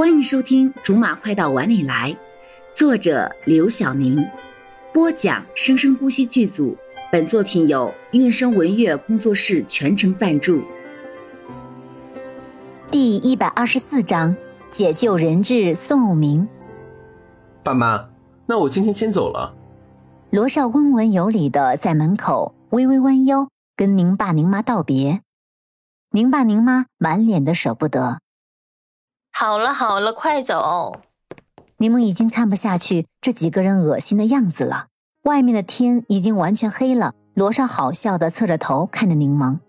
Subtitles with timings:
[0.00, 2.10] 欢迎收听《竹马快到碗里来》，
[2.74, 4.26] 作者刘晓宁，
[4.94, 6.74] 播讲生生不息剧组。
[7.12, 10.62] 本作品由韵声文乐工作室全程赞助。
[12.90, 14.34] 第一百二十四章：
[14.70, 16.48] 解救人质宋武明。
[17.62, 18.08] 爸妈，
[18.46, 19.54] 那我今天先走了。
[20.30, 25.20] 罗少温文有礼的在门口微微弯腰，跟宁爸宁妈道别。
[26.12, 28.20] 宁爸宁妈满脸的舍不得。
[29.40, 31.00] 好了好了，快走！
[31.78, 34.88] 柠檬已经看不下去这几个人恶心的样子了。
[35.22, 37.14] 外面的天已经完全黑了。
[37.32, 39.60] 罗少好笑的侧着头看着柠檬。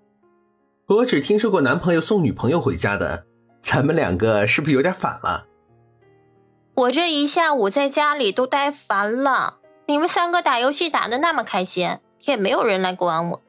[0.88, 3.26] 我只听说过男朋友送女朋友回家的，
[3.62, 5.48] 咱们两个是不是有点反了？
[6.74, 9.60] 我这一下午在家里都待烦了。
[9.88, 13.42] 你们三个打游戏打的那么开心，也没有人来管我。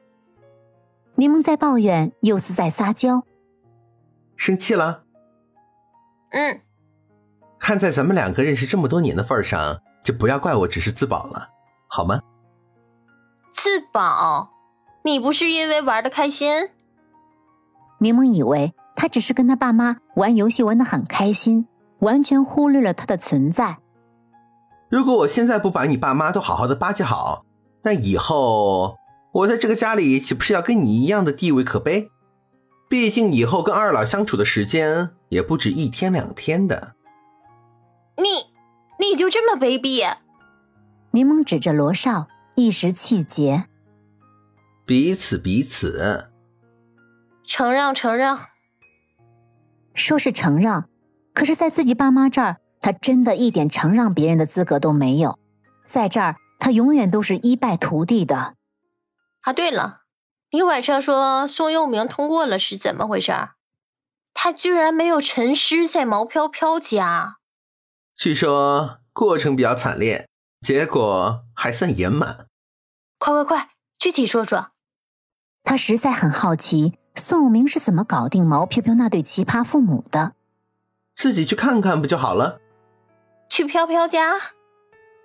[1.15, 3.23] 柠檬在抱怨，又是在撒娇。
[4.37, 5.01] 生气了？
[6.33, 6.59] 嗯。
[7.59, 11.47] 看在咱们两个认识这么多年的份上，就不要怪我只是自保了，
[11.87, 12.19] 好吗？
[13.53, 14.49] 自保？
[15.03, 16.51] 你不是因为玩的开心？
[17.99, 21.67] 柠檬以为他只是跟他爸妈玩游戏玩的很开心，
[21.99, 23.77] 完全忽略了他的存在。
[24.89, 27.45] 如果我现在不把你爸妈都好好的巴结好，
[27.83, 28.97] 那以后
[29.31, 32.09] 我在这个家里岂不是要跟你一样的地位可悲？
[32.93, 36.93] 毕竟以后跟二老相处的时间也不止一天两天的。
[38.17, 38.53] 你，
[39.03, 40.17] 你就这么卑鄙？
[41.09, 43.65] 柠檬指着罗少，一时气结。
[44.85, 46.29] 彼此彼此，
[47.47, 48.37] 承让承让。
[49.95, 50.87] 说是承让，
[51.33, 52.57] 可是在自己爸妈这儿。
[52.79, 55.39] 他真的一点承让别人的资格都没有，
[55.83, 58.53] 在这儿他永远都是一败涂地的。
[59.41, 60.02] 啊，对了，
[60.53, 63.33] 你晚上说宋佑明通过了是怎么回事？
[64.35, 67.39] 他居然没有沉尸在毛飘飘家。
[68.15, 70.29] 据说过程比较惨烈，
[70.61, 72.45] 结果还算圆满。
[73.17, 74.67] 快快快，具体说说。
[75.63, 80.35] 他实在很好奇宋佑明是怎么搞定毛飘飘那对奇葩父母的。
[81.15, 82.59] 自己去看看不就好了？
[83.49, 84.39] 去飘飘家，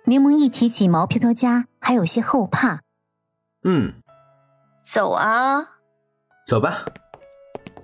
[0.05, 2.81] 柠檬一提起毛飘飘家，还有些后怕。
[3.63, 3.98] 嗯，
[4.91, 5.67] 走啊，
[6.47, 6.83] 走吧。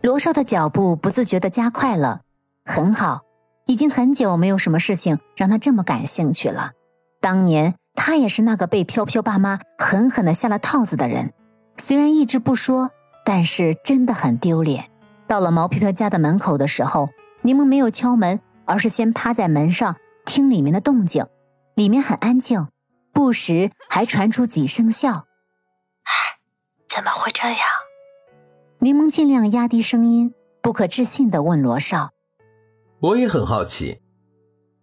[0.02, 2.22] 罗少的脚步不自觉的加快了。
[2.66, 3.22] 很好，
[3.68, 6.72] 已经很久没有什么事情让他这么感兴趣了。
[7.22, 11.32] 当年他也是那个被飘飘爸妈狠狠的下了套子的人，
[11.78, 12.90] 虽然一直不说，
[13.24, 14.90] 但是真的很丢脸。
[15.28, 17.10] 到了毛飘飘家的门口的时候，
[17.44, 19.96] 柠檬没有敲门，而是先趴在门上。
[20.26, 21.28] 听里面的动静，
[21.76, 22.68] 里面很安静，
[23.14, 25.28] 不时还传出几声笑。
[26.02, 26.35] 哎，
[26.96, 27.60] 怎么会这样？
[28.80, 32.12] 柠檬尽量压低声音，不可置信的问罗少
[33.02, 34.02] ：“我也很好奇。”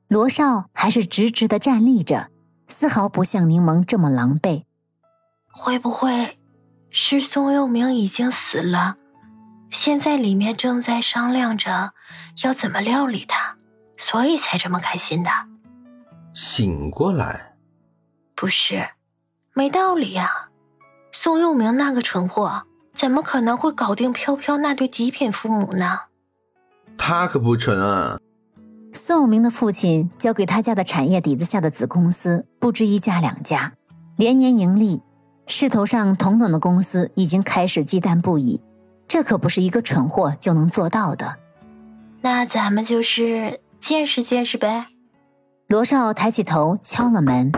[0.08, 2.28] 罗少还是直直的站立着，
[2.68, 4.64] 丝毫不像柠檬这么狼狈。
[5.54, 6.38] 会不会
[6.90, 8.96] 是宋佑明已经死了？
[9.70, 11.94] 现在里面正在商量着
[12.44, 13.56] 要怎么料理他。
[13.96, 15.30] 所以才这么开心的。
[16.34, 17.54] 醒过来？
[18.34, 18.90] 不是，
[19.54, 20.48] 没道理呀！
[21.12, 22.62] 宋佑明那个蠢货，
[22.92, 26.00] 怎么可能会搞定飘飘那对极品父母呢？
[26.98, 28.18] 他可不蠢啊！
[28.92, 33.72] 宋佑明的父亲交给他家的产业底子下的子公司不止一家两家，
[34.16, 35.00] 连年盈利，
[35.46, 38.60] 势头上同等的公司已经开始忌惮不已。
[39.06, 41.36] 这可不是一个蠢货就能做到的。
[42.20, 43.60] 那咱们就是。
[43.82, 44.86] 见识见识呗。
[45.66, 47.50] 罗少抬起头敲了门，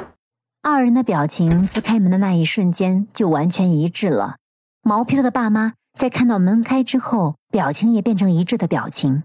[0.65, 4.37] 二人的表情自开门的那一瞬间就完全一致了。
[4.83, 9.25] 毛飘飘的爸妈在看到门开之后，表情也变成一致的表情。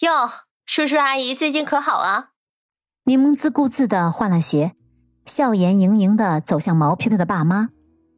[0.00, 0.28] 哟，
[0.66, 2.30] 叔叔阿姨最近可好啊？
[3.04, 4.74] 柠檬自顾自的换了鞋，
[5.24, 7.68] 笑颜盈盈的走向毛飘飘的爸妈。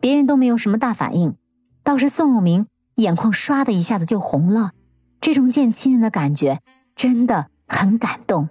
[0.01, 1.37] 别人都没有什么大反应，
[1.84, 4.72] 倒是宋有明眼眶唰的一下子就红了。
[5.21, 6.61] 这种见亲人的感觉，
[6.97, 7.51] 真的。
[7.72, 8.48] 很感动，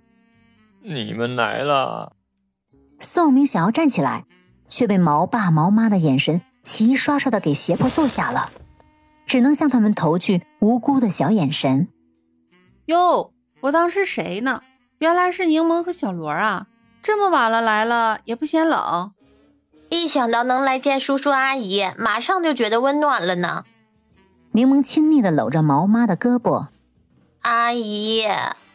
[0.81, 2.13] 你们来了。
[2.99, 4.25] 宋明想要站起来，
[4.67, 8.51] 却被毛爸毛妈的眼神齐刷刷的给胁迫坐下了，
[9.25, 11.87] 只能向他们投去无辜的小眼神。
[12.85, 13.31] 哟，
[13.61, 14.61] 我当是谁呢？
[14.99, 16.67] 原来是柠檬和小罗啊！
[17.01, 19.13] 这么晚了来了也不嫌冷。
[19.89, 23.63] 一想到能来见叔叔阿姨，马上就觉得温暖了呢。
[24.51, 26.67] 柠檬亲昵的搂着毛妈的胳膊，
[27.41, 28.25] 阿姨。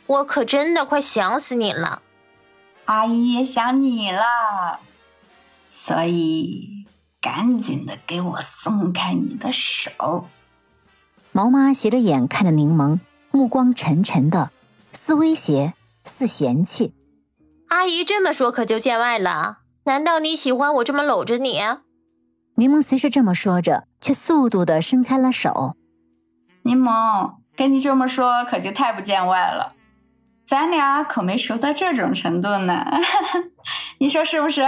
[0.06, 2.02] 我可真的快想死你了，
[2.86, 4.80] 阿姨也想你了，
[5.70, 6.86] 所以
[7.20, 10.26] 赶紧的给我松开你的手。
[11.32, 13.00] 毛妈斜着眼看着柠檬，
[13.30, 14.50] 目光沉沉的，
[14.92, 16.94] 似威胁，似嫌弃。
[17.68, 19.58] 阿姨这么说可就见外了。
[19.84, 21.60] 难道你喜欢我这么搂着你？
[22.54, 25.76] 柠檬虽是这么说着，却速度的伸开了手。
[26.62, 29.73] 柠檬，跟你这么说可就太不见外了。
[30.46, 32.84] 咱俩可没熟到这种程度呢，
[33.98, 34.62] 你说是不是？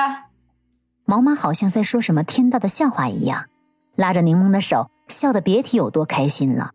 [1.05, 3.45] 毛妈好像在说什么天大的笑话一样，
[3.95, 6.73] 拉着柠檬的手，笑得别提有多开心了。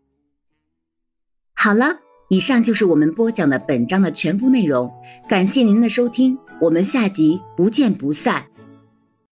[1.54, 4.90] 好了，以上就是我们播讲的本章的全部内容，
[5.28, 8.44] 感谢您的收听，我们下集不见不散。